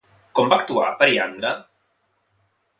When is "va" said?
0.53-0.57